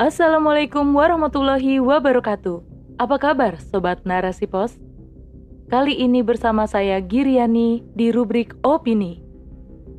Assalamualaikum 0.00 0.96
warahmatullahi 0.96 1.76
wabarakatuh. 1.76 2.64
Apa 2.96 3.20
kabar 3.20 3.60
Sobat 3.60 4.00
Narasi 4.08 4.48
Pos? 4.48 4.80
Kali 5.68 5.92
ini 5.92 6.24
bersama 6.24 6.64
saya 6.64 7.04
Giriani 7.04 7.84
di 7.92 8.08
rubrik 8.08 8.56
Opini. 8.64 9.20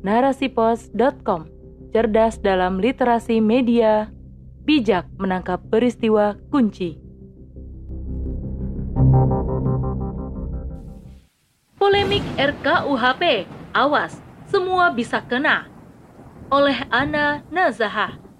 Narasipos.com 0.02 1.46
Cerdas 1.94 2.42
dalam 2.42 2.82
literasi 2.82 3.38
media, 3.38 4.10
bijak 4.66 5.06
menangkap 5.22 5.62
peristiwa 5.70 6.34
kunci. 6.50 6.98
Polemik 11.78 12.26
RKUHP, 12.34 13.46
awas, 13.70 14.18
semua 14.50 14.90
bisa 14.90 15.22
kena. 15.22 15.70
Oleh 16.50 16.90
Ana 16.90 17.46
Nazahah. 17.54 18.31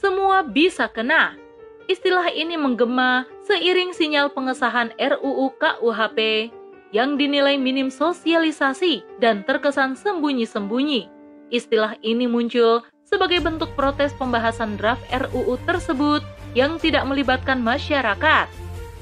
Semua 0.00 0.40
bisa 0.40 0.88
kena. 0.88 1.36
Istilah 1.84 2.32
ini 2.32 2.56
menggema 2.56 3.28
seiring 3.44 3.92
sinyal 3.92 4.32
pengesahan 4.32 4.96
RUU 4.96 5.52
KUHP 5.60 6.48
yang 6.88 7.20
dinilai 7.20 7.60
minim 7.60 7.92
sosialisasi 7.92 9.04
dan 9.20 9.44
terkesan 9.44 10.00
sembunyi-sembunyi. 10.00 11.04
Istilah 11.52 12.00
ini 12.00 12.24
muncul 12.24 12.80
sebagai 13.04 13.44
bentuk 13.44 13.76
protes 13.76 14.16
pembahasan 14.16 14.80
draft 14.80 15.04
RUU 15.12 15.60
tersebut 15.68 16.24
yang 16.56 16.80
tidak 16.80 17.04
melibatkan 17.04 17.60
masyarakat. 17.60 18.48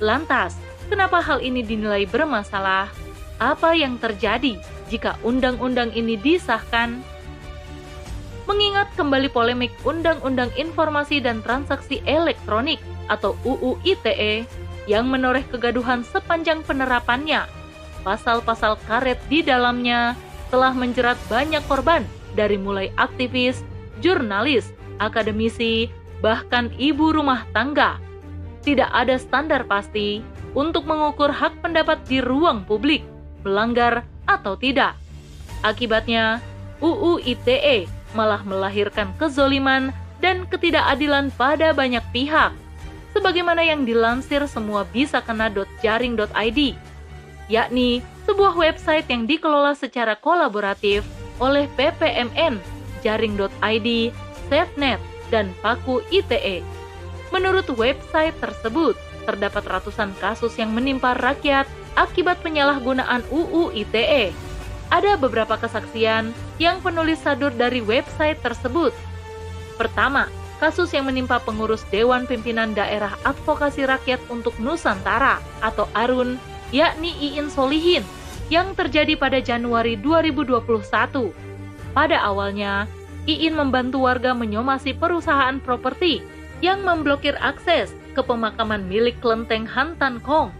Lantas, 0.03 0.59
kenapa 0.91 1.23
hal 1.23 1.39
ini 1.39 1.63
dinilai 1.63 2.11
bermasalah? 2.11 2.91
Apa 3.39 3.71
yang 3.71 4.03
terjadi 4.03 4.59
jika 4.91 5.15
undang-undang 5.23 5.95
ini 5.95 6.19
disahkan? 6.19 6.99
Mengingat 8.49 8.89
kembali 8.97 9.29
polemik 9.29 9.69
Undang-Undang 9.85 10.57
Informasi 10.57 11.21
dan 11.21 11.45
Transaksi 11.45 12.01
Elektronik 12.09 12.81
atau 13.13 13.37
UU 13.45 13.77
ITE 13.85 14.49
yang 14.89 15.13
menoreh 15.13 15.45
kegaduhan 15.53 16.01
sepanjang 16.01 16.65
penerapannya. 16.65 17.45
Pasal-pasal 18.01 18.81
karet 18.89 19.21
di 19.29 19.45
dalamnya 19.45 20.17
telah 20.49 20.73
menjerat 20.73 21.21
banyak 21.29 21.61
korban 21.69 22.09
dari 22.33 22.57
mulai 22.57 22.89
aktivis, 22.97 23.61
jurnalis, 24.01 24.73
akademisi, 24.97 25.93
bahkan 26.25 26.73
ibu 26.81 27.13
rumah 27.13 27.45
tangga. 27.53 28.01
Tidak 28.65 28.89
ada 28.89 29.21
standar 29.21 29.69
pasti 29.69 30.25
untuk 30.57 30.89
mengukur 30.89 31.29
hak 31.29 31.61
pendapat 31.61 32.01
di 32.09 32.25
ruang 32.25 32.65
publik, 32.65 33.05
melanggar 33.45 34.09
atau 34.25 34.57
tidak. 34.57 34.97
Akibatnya, 35.61 36.41
UU 36.81 37.21
ITE 37.29 37.98
malah 38.17 38.41
melahirkan 38.45 39.13
kezoliman 39.21 39.93
dan 40.19 40.45
ketidakadilan 40.49 41.31
pada 41.35 41.73
banyak 41.73 42.03
pihak. 42.11 42.53
Sebagaimana 43.17 43.65
yang 43.65 43.83
dilansir 43.89 44.45
semua 44.47 44.85
bisa 44.87 45.19
kena.jaring.id, 45.25 46.61
yakni 47.49 48.05
sebuah 48.29 48.55
website 48.55 49.09
yang 49.09 49.25
dikelola 49.25 49.73
secara 49.73 50.15
kolaboratif 50.15 51.03
oleh 51.41 51.67
PPMN, 51.75 52.61
Jaring.id, 53.01 53.89
SafeNet, 54.51 55.01
dan 55.33 55.55
Paku 55.65 56.05
ITE. 56.13 56.65
Menurut 57.33 57.69
website 57.77 58.37
tersebut, 58.41 58.97
terdapat 59.29 59.65
ratusan 59.69 60.17
kasus 60.19 60.57
yang 60.57 60.73
menimpa 60.73 61.13
rakyat 61.13 61.69
akibat 61.95 62.41
penyalahgunaan 62.41 63.21
UU 63.29 63.77
ITE 63.77 64.48
ada 64.89 65.21
beberapa 65.21 65.61
kesaksian 65.61 66.33
yang 66.57 66.81
penulis 66.81 67.21
sadur 67.21 67.53
dari 67.53 67.85
website 67.85 68.41
tersebut. 68.41 68.93
Pertama, 69.77 70.27
kasus 70.59 70.91
yang 70.91 71.07
menimpa 71.07 71.39
pengurus 71.39 71.87
Dewan 71.93 72.27
Pimpinan 72.27 72.75
Daerah 72.75 73.15
Advokasi 73.23 73.87
Rakyat 73.87 74.19
untuk 74.33 74.57
Nusantara 74.59 75.39
atau 75.63 75.87
ARUN, 75.95 76.41
yakni 76.75 77.15
Iin 77.21 77.53
Solihin, 77.53 78.03
yang 78.49 78.73
terjadi 78.75 79.15
pada 79.15 79.39
Januari 79.39 79.95
2021. 80.01 81.31
Pada 81.93 82.19
awalnya, 82.25 82.89
Iin 83.29 83.55
membantu 83.55 84.09
warga 84.09 84.33
menyomasi 84.33 84.97
perusahaan 84.97 85.61
properti 85.61 86.25
yang 86.65 86.81
memblokir 86.83 87.37
akses 87.39 87.93
ke 88.17 88.25
pemakaman 88.25 88.89
milik 88.89 89.21
kelenteng 89.21 89.69
Hantan 89.69 90.19
Kong. 90.25 90.51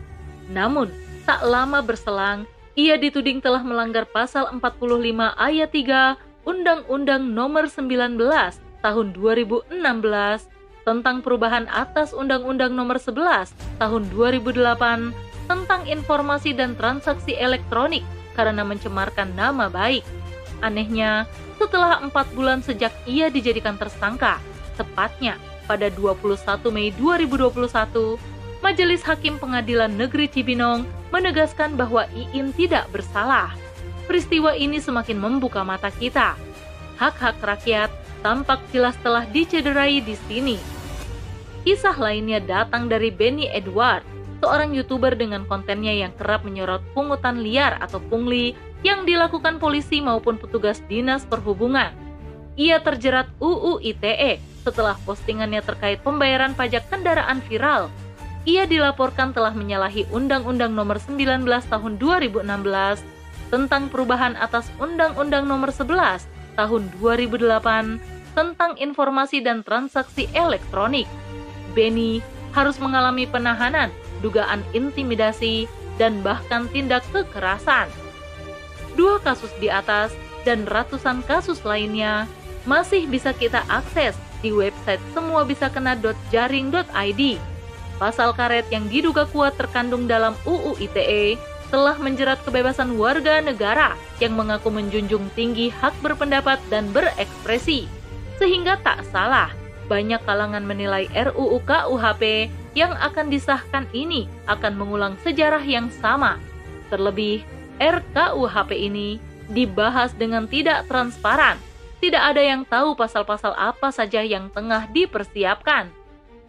Namun, 0.53 0.93
tak 1.27 1.43
lama 1.43 1.83
berselang, 1.83 2.45
ia 2.79 2.95
dituding 2.95 3.43
telah 3.43 3.67
melanggar 3.67 4.07
pasal 4.07 4.47
45 4.55 4.63
ayat 5.35 5.71
3 5.75 6.15
Undang-Undang 6.47 7.27
Nomor 7.35 7.67
19 7.67 8.15
Tahun 8.79 9.07
2016 9.19 9.75
tentang 10.87 11.17
perubahan 11.19 11.67
atas 11.75 12.15
Undang-Undang 12.15 12.79
Nomor 12.79 13.03
11 13.03 13.51
Tahun 13.83 14.03
2008 14.15 15.11
tentang 15.51 15.83
informasi 15.91 16.55
dan 16.55 16.79
transaksi 16.79 17.35
elektronik 17.35 18.07
karena 18.39 18.63
mencemarkan 18.63 19.35
nama 19.35 19.67
baik. 19.67 20.07
Anehnya, 20.63 21.27
setelah 21.59 21.99
empat 21.99 22.31
bulan 22.39 22.63
sejak 22.63 22.95
ia 23.09 23.27
dijadikan 23.27 23.75
tersangka, 23.75 24.39
tepatnya 24.79 25.35
pada 25.67 25.91
21 25.91 26.39
Mei 26.71 26.95
2021, 26.95 28.21
Majelis 28.63 29.03
Hakim 29.03 29.41
Pengadilan 29.41 29.91
Negeri 29.91 30.31
Cibinong 30.31 30.87
menegaskan 31.11 31.75
bahwa 31.75 32.05
Iin 32.13 32.53
tidak 32.53 32.89
bersalah. 32.93 33.53
Peristiwa 34.09 34.57
ini 34.57 34.81
semakin 34.81 35.21
membuka 35.21 35.61
mata 35.65 35.93
kita. 35.93 36.37
Hak-hak 36.97 37.39
rakyat 37.45 37.91
tampak 38.25 38.59
jelas 38.73 38.97
telah 39.05 39.29
dicederai 39.29 40.01
di 40.01 40.17
sini. 40.27 40.59
Kisah 41.63 41.95
lainnya 42.01 42.41
datang 42.41 42.89
dari 42.89 43.13
Benny 43.13 43.47
Edward, 43.53 44.01
seorang 44.41 44.73
YouTuber 44.73 45.15
dengan 45.19 45.45
kontennya 45.45 45.93
yang 45.93 46.17
kerap 46.17 46.43
menyorot 46.47 46.81
pungutan 46.97 47.45
liar 47.45 47.77
atau 47.83 48.01
pungli 48.01 48.57
yang 48.87 49.05
dilakukan 49.05 49.59
polisi 49.59 50.01
maupun 50.01 50.39
petugas 50.39 50.81
dinas 50.87 51.27
perhubungan. 51.27 51.93
Ia 52.59 52.83
terjerat 52.83 53.31
UU 53.39 53.85
ITE 53.85 54.43
setelah 54.67 54.99
postingannya 55.07 55.63
terkait 55.63 56.03
pembayaran 56.03 56.57
pajak 56.59 56.91
kendaraan 56.91 57.39
viral 57.47 57.87
ia 58.49 58.65
dilaporkan 58.65 59.37
telah 59.37 59.53
menyalahi 59.53 60.09
Undang-Undang 60.09 60.73
Nomor 60.73 60.97
19 60.97 61.45
Tahun 61.45 61.93
2016 62.01 62.49
tentang 63.53 63.93
perubahan 63.93 64.41
atas 64.41 64.73
Undang-Undang 64.81 65.45
Nomor 65.45 65.69
11 65.69 66.25
Tahun 66.57 66.83
2008 66.97 68.01
tentang 68.33 68.73
informasi 68.81 69.45
dan 69.45 69.61
transaksi 69.61 70.33
elektronik. 70.33 71.05
Benny 71.77 72.25
harus 72.57 72.81
mengalami 72.81 73.29
penahanan, 73.29 73.93
dugaan 74.25 74.65
intimidasi, 74.73 75.69
dan 76.01 76.25
bahkan 76.25 76.65
tindak 76.73 77.05
kekerasan. 77.13 77.93
Dua 78.97 79.21
kasus 79.21 79.53
di 79.61 79.69
atas 79.69 80.17
dan 80.49 80.65
ratusan 80.65 81.21
kasus 81.29 81.61
lainnya 81.69 82.25
masih 82.65 83.05
bisa 83.05 83.37
kita 83.37 83.61
akses 83.69 84.17
di 84.41 84.49
website 84.55 85.03
semuabisakena.jaring.id 85.13 87.23
Pasal 87.99 88.31
karet 88.31 88.71
yang 88.71 88.87
diduga 88.87 89.27
kuat 89.27 89.59
terkandung 89.59 90.07
dalam 90.07 90.39
UU 90.47 90.79
ITE 90.79 91.35
telah 91.69 91.99
menjerat 91.99 92.41
kebebasan 92.47 92.95
warga 92.97 93.43
negara 93.43 93.99
yang 94.23 94.39
mengaku 94.39 94.71
menjunjung 94.71 95.29
tinggi 95.35 95.69
hak 95.69 95.93
berpendapat 96.01 96.63
dan 96.71 96.89
berekspresi. 96.95 97.91
Sehingga 98.39 98.79
tak 98.87 99.03
salah, 99.11 99.51
banyak 99.91 100.23
kalangan 100.23 100.63
menilai 100.63 101.11
RUU 101.11 101.59
KUHP 101.67 102.55
yang 102.79 102.95
akan 102.95 103.35
disahkan 103.35 103.91
ini 103.91 104.31
akan 104.47 104.79
mengulang 104.79 105.19
sejarah 105.27 105.61
yang 105.67 105.91
sama. 105.99 106.39
Terlebih, 106.95 107.43
RKUHP 107.83 108.71
ini 108.79 109.19
dibahas 109.51 110.15
dengan 110.15 110.47
tidak 110.47 110.87
transparan. 110.87 111.59
Tidak 111.99 112.23
ada 112.23 112.39
yang 112.39 112.63
tahu 112.63 112.95
pasal-pasal 112.95 113.59
apa 113.59 113.91
saja 113.91 114.23
yang 114.23 114.55
tengah 114.55 114.87
dipersiapkan 114.95 115.91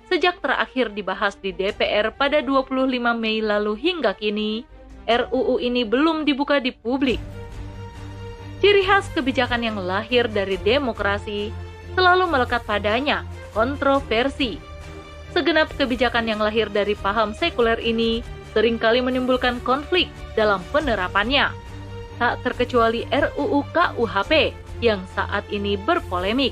sejak 0.10 0.42
terakhir 0.42 0.90
dibahas 0.92 1.38
di 1.38 1.54
DPR 1.54 2.10
pada 2.18 2.42
25 2.42 2.66
Mei 3.14 3.40
lalu 3.46 3.78
hingga 3.78 4.18
kini, 4.18 4.66
RUU 5.06 5.62
ini 5.62 5.86
belum 5.86 6.26
dibuka 6.26 6.58
di 6.58 6.74
publik. 6.74 7.22
Ciri 8.60 8.84
khas 8.84 9.08
kebijakan 9.16 9.64
yang 9.64 9.78
lahir 9.80 10.28
dari 10.28 10.60
demokrasi 10.60 11.54
selalu 11.96 12.28
melekat 12.28 12.66
padanya 12.66 13.24
kontroversi. 13.56 14.60
Segenap 15.32 15.70
kebijakan 15.78 16.26
yang 16.26 16.42
lahir 16.42 16.68
dari 16.68 16.98
paham 16.98 17.32
sekuler 17.38 17.78
ini 17.80 18.26
sering 18.52 18.82
kali 18.82 19.00
menimbulkan 19.00 19.62
konflik 19.62 20.10
dalam 20.34 20.60
penerapannya. 20.74 21.54
Tak 22.18 22.44
terkecuali 22.44 23.06
RUU 23.08 23.64
KUHP 23.72 24.52
yang 24.84 25.00
saat 25.16 25.46
ini 25.54 25.80
berpolemik. 25.80 26.52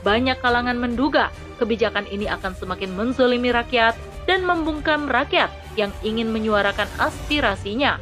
Banyak 0.00 0.40
kalangan 0.40 0.80
menduga 0.80 1.28
kebijakan 1.60 2.08
ini 2.08 2.24
akan 2.24 2.56
semakin 2.56 2.96
menzolimi 2.96 3.52
rakyat 3.52 3.92
dan 4.24 4.46
membungkam 4.48 5.04
rakyat 5.10 5.52
yang 5.76 5.92
ingin 6.00 6.32
menyuarakan 6.32 6.88
aspirasinya. 6.96 8.00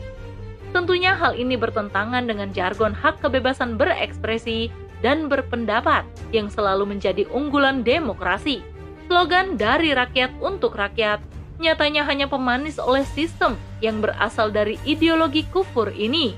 Tentunya 0.71 1.17
hal 1.17 1.35
ini 1.35 1.57
bertentangan 1.57 2.29
dengan 2.29 2.53
jargon 2.53 2.93
hak 2.93 3.25
kebebasan 3.25 3.81
berekspresi 3.81 4.69
dan 5.01 5.27
berpendapat 5.27 6.05
yang 6.35 6.53
selalu 6.53 6.95
menjadi 6.97 7.25
unggulan 7.33 7.83
demokrasi. 7.83 8.61
Slogan 9.09 9.57
dari 9.57 9.97
rakyat 9.97 10.37
untuk 10.45 10.77
rakyat 10.77 11.25
nyatanya 11.59 12.07
hanya 12.07 12.27
pemanis 12.31 12.79
oleh 12.79 13.03
sistem 13.03 13.59
yang 13.83 14.05
berasal 14.05 14.53
dari 14.53 14.77
ideologi 14.85 15.49
kufur 15.49 15.91
ini. 15.91 16.37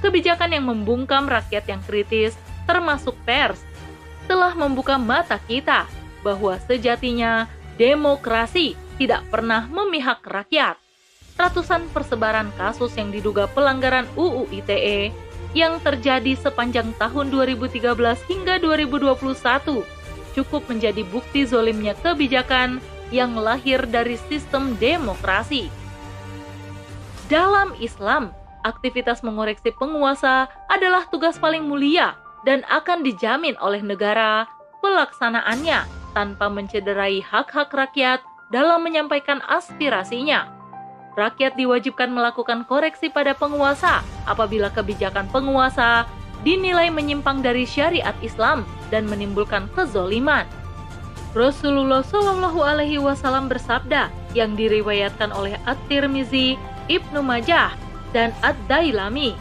Kebijakan 0.00 0.54
yang 0.54 0.64
membungkam 0.66 1.28
rakyat 1.28 1.68
yang 1.68 1.82
kritis, 1.84 2.38
termasuk 2.64 3.14
pers, 3.28 3.60
telah 4.28 4.52
membuka 4.52 5.00
mata 5.00 5.40
kita 5.48 5.88
bahwa 6.20 6.60
sejatinya 6.68 7.48
demokrasi 7.80 8.76
tidak 9.00 9.24
pernah 9.32 9.64
memihak 9.66 10.20
rakyat. 10.22 10.76
Ratusan 11.38 11.88
persebaran 11.94 12.52
kasus 12.60 12.92
yang 12.98 13.08
diduga 13.08 13.48
pelanggaran 13.56 14.04
UU 14.18 14.50
ITE 14.52 15.14
yang 15.56 15.80
terjadi 15.80 16.36
sepanjang 16.36 16.92
tahun 17.00 17.32
2013 17.32 17.96
hingga 18.28 18.54
2021 18.60 19.16
cukup 20.36 20.62
menjadi 20.68 21.02
bukti 21.08 21.48
zolimnya 21.48 21.96
kebijakan 21.96 22.82
yang 23.08 23.32
lahir 23.38 23.88
dari 23.88 24.20
sistem 24.28 24.76
demokrasi. 24.76 25.72
Dalam 27.32 27.72
Islam, 27.80 28.34
aktivitas 28.66 29.24
mengoreksi 29.24 29.72
penguasa 29.72 30.50
adalah 30.68 31.08
tugas 31.08 31.40
paling 31.40 31.64
mulia 31.64 32.27
dan 32.46 32.66
akan 32.68 33.02
dijamin 33.02 33.58
oleh 33.58 33.82
negara 33.82 34.46
pelaksanaannya 34.84 35.86
tanpa 36.14 36.46
mencederai 36.50 37.22
hak-hak 37.22 37.70
rakyat 37.70 38.20
dalam 38.48 38.82
menyampaikan 38.82 39.42
aspirasinya 39.46 40.58
rakyat 41.18 41.58
diwajibkan 41.58 42.14
melakukan 42.14 42.62
koreksi 42.62 43.10
pada 43.10 43.34
penguasa 43.34 44.06
apabila 44.30 44.70
kebijakan 44.70 45.26
penguasa 45.34 46.06
dinilai 46.46 46.94
menyimpang 46.94 47.42
dari 47.42 47.66
syariat 47.66 48.14
Islam 48.22 48.62
dan 48.94 49.10
menimbulkan 49.10 49.66
kezoliman. 49.74 50.46
Rasulullah 51.34 52.06
Shallallahu 52.06 52.62
Alaihi 52.62 53.02
Wasallam 53.02 53.50
bersabda 53.50 54.08
yang 54.32 54.54
diriwayatkan 54.54 55.34
oleh 55.34 55.58
At-Tirmizi, 55.66 56.56
Ibnu 56.88 57.20
Majah, 57.20 57.74
dan 58.16 58.32
Ad-Dailami. 58.40 59.36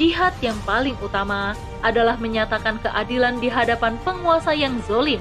Jihad 0.00 0.32
yang 0.40 0.56
paling 0.64 0.96
utama 1.04 1.52
adalah 1.84 2.16
menyatakan 2.16 2.80
keadilan 2.80 3.36
di 3.42 3.52
hadapan 3.52 4.00
penguasa 4.00 4.56
yang 4.56 4.80
zolim. 4.88 5.20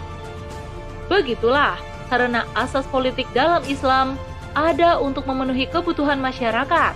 Begitulah, 1.12 1.76
karena 2.08 2.48
asas 2.56 2.88
politik 2.88 3.28
dalam 3.36 3.60
Islam 3.68 4.16
ada 4.56 5.00
untuk 5.00 5.28
memenuhi 5.28 5.68
kebutuhan 5.68 6.20
masyarakat. 6.24 6.96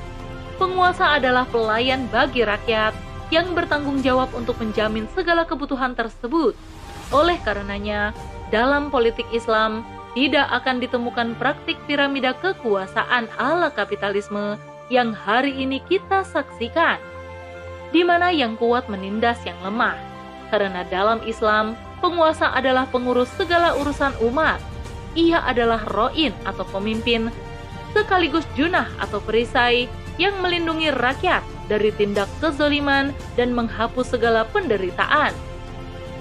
Penguasa 0.56 1.20
adalah 1.20 1.44
pelayan 1.52 2.08
bagi 2.08 2.48
rakyat 2.48 2.96
yang 3.28 3.52
bertanggung 3.52 4.00
jawab 4.00 4.32
untuk 4.32 4.56
menjamin 4.64 5.04
segala 5.12 5.44
kebutuhan 5.44 5.92
tersebut. 5.92 6.56
Oleh 7.12 7.36
karenanya, 7.44 8.16
dalam 8.54 8.88
politik 8.88 9.28
Islam 9.36 9.84
tidak 10.16 10.48
akan 10.64 10.80
ditemukan 10.80 11.36
praktik 11.36 11.76
piramida 11.92 12.32
kekuasaan 12.40 13.28
ala 13.36 13.68
kapitalisme 13.68 14.56
yang 14.88 15.12
hari 15.12 15.52
ini 15.60 15.84
kita 15.84 16.24
saksikan, 16.24 17.02
di 17.90 18.02
mana 18.02 18.34
yang 18.34 18.58
kuat 18.58 18.88
menindas 18.88 19.42
yang 19.46 19.58
lemah. 19.62 19.98
Karena 20.50 20.86
dalam 20.88 21.22
Islam, 21.26 21.74
penguasa 22.00 22.54
adalah 22.54 22.86
pengurus 22.90 23.30
segala 23.34 23.74
urusan 23.82 24.14
umat. 24.30 24.62
Ia 25.16 25.42
adalah 25.48 25.82
roin 25.90 26.36
atau 26.44 26.68
pemimpin 26.70 27.32
sekaligus 27.96 28.44
junah 28.60 28.92
atau 29.00 29.24
perisai 29.24 29.88
yang 30.20 30.36
melindungi 30.44 30.92
rakyat 30.92 31.40
dari 31.72 31.96
tindak 31.96 32.28
kezaliman 32.44 33.16
dan 33.40 33.56
menghapus 33.56 34.16
segala 34.16 34.44
penderitaan. 34.52 35.32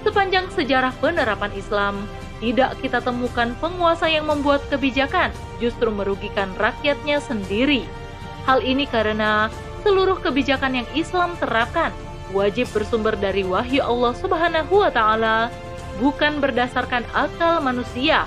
Sepanjang 0.07 0.47
sejarah 0.55 0.95
penerapan 1.03 1.51
Islam, 1.53 2.07
tidak 2.39 2.79
kita 2.79 3.03
temukan 3.03 3.51
penguasa 3.59 4.07
yang 4.07 4.27
membuat 4.27 4.63
kebijakan 4.71 5.31
justru 5.59 5.91
merugikan 5.91 6.51
rakyatnya 6.59 7.19
sendiri. 7.19 7.83
Hal 8.45 8.61
ini 8.61 8.85
karena 8.85 9.49
seluruh 9.85 10.17
kebijakan 10.17 10.81
yang 10.81 10.89
Islam 10.97 11.37
terapkan 11.37 11.93
wajib 12.33 12.65
bersumber 12.73 13.13
dari 13.13 13.45
wahyu 13.45 13.85
Allah 13.85 14.17
Subhanahu 14.17 14.81
wa 14.81 14.89
taala, 14.89 15.53
bukan 16.01 16.41
berdasarkan 16.41 17.05
akal 17.13 17.61
manusia. 17.61 18.25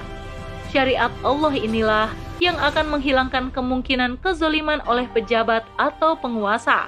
Syariat 0.71 1.11
Allah 1.27 1.59
inilah 1.59 2.07
yang 2.39 2.55
akan 2.63 2.95
menghilangkan 2.95 3.51
kemungkinan 3.51 4.23
kezoliman 4.23 4.79
oleh 4.87 5.11
pejabat 5.11 5.67
atau 5.75 6.15
penguasa. 6.15 6.87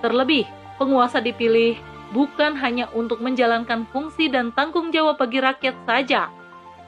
Terlebih, 0.00 0.48
penguasa 0.80 1.20
dipilih 1.20 1.76
bukan 2.16 2.56
hanya 2.56 2.88
untuk 2.96 3.20
menjalankan 3.20 3.84
fungsi 3.92 4.32
dan 4.32 4.48
tanggung 4.56 4.88
jawab 4.88 5.20
bagi 5.20 5.44
rakyat 5.44 5.76
saja. 5.84 6.32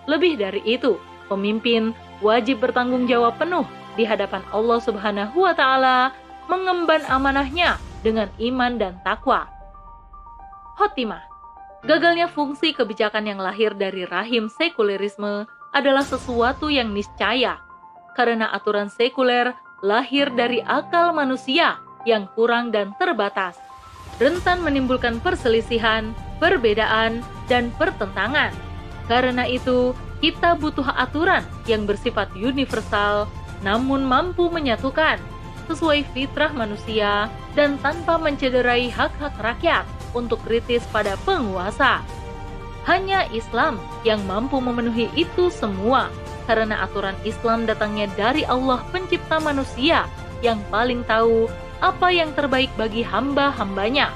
Lebih 0.08 0.40
dari 0.40 0.64
itu, 0.64 0.96
pemimpin 1.28 1.92
wajib 2.24 2.64
bertanggung 2.64 3.04
jawab 3.04 3.36
penuh 3.36 3.68
di 3.92 4.08
hadapan 4.08 4.40
Allah 4.56 4.80
Subhanahu 4.80 5.44
wa 5.44 5.52
taala 5.52 6.16
mengemban 6.50 7.02
amanahnya 7.06 7.78
dengan 8.02 8.30
iman 8.38 8.78
dan 8.78 8.98
takwa. 9.06 9.46
Khotimah 10.78 11.32
Gagalnya 11.82 12.30
fungsi 12.30 12.70
kebijakan 12.70 13.26
yang 13.26 13.42
lahir 13.42 13.74
dari 13.74 14.06
rahim 14.06 14.46
sekulerisme 14.46 15.50
adalah 15.74 16.06
sesuatu 16.06 16.70
yang 16.70 16.94
niscaya 16.94 17.58
karena 18.14 18.54
aturan 18.54 18.86
sekuler 18.86 19.50
lahir 19.82 20.30
dari 20.30 20.62
akal 20.62 21.10
manusia 21.10 21.82
yang 22.06 22.30
kurang 22.38 22.70
dan 22.70 22.94
terbatas, 23.02 23.58
rentan 24.22 24.62
menimbulkan 24.62 25.18
perselisihan, 25.18 26.14
perbedaan, 26.38 27.18
dan 27.50 27.74
pertentangan. 27.74 28.54
Karena 29.10 29.42
itu, 29.50 29.90
kita 30.22 30.54
butuh 30.54 30.86
aturan 30.86 31.42
yang 31.66 31.82
bersifat 31.82 32.30
universal 32.38 33.26
namun 33.62 34.06
mampu 34.06 34.50
menyatukan 34.50 35.18
sesuai 35.70 36.06
fitrah 36.12 36.50
manusia 36.54 37.30
dan 37.54 37.78
tanpa 37.80 38.16
mencederai 38.16 38.88
hak-hak 38.88 39.34
rakyat 39.38 39.84
untuk 40.16 40.40
kritis 40.44 40.84
pada 40.90 41.16
penguasa. 41.22 42.02
Hanya 42.82 43.30
Islam 43.30 43.78
yang 44.02 44.18
mampu 44.26 44.58
memenuhi 44.58 45.06
itu 45.14 45.48
semua 45.54 46.10
karena 46.50 46.82
aturan 46.82 47.14
Islam 47.22 47.64
datangnya 47.64 48.10
dari 48.18 48.42
Allah 48.42 48.82
pencipta 48.90 49.38
manusia 49.38 50.10
yang 50.42 50.58
paling 50.74 51.06
tahu 51.06 51.46
apa 51.78 52.10
yang 52.10 52.34
terbaik 52.34 52.70
bagi 52.74 53.06
hamba-hambanya. 53.06 54.10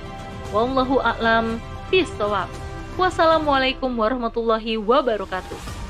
Wallahu 0.50 0.98
a'lam 1.02 1.62
bishawab. 1.90 2.50
Wassalamualaikum 2.98 3.92
warahmatullahi 3.94 4.78
wabarakatuh. 4.80 5.85